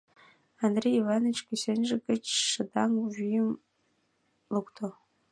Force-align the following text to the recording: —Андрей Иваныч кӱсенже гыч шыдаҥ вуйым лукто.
—Андрей 0.65 0.95
Иваныч 1.01 1.37
кӱсенже 1.47 1.95
гыч 2.07 2.23
шыдаҥ 2.49 2.91
вуйым 3.03 3.49
лукто. 4.53 4.87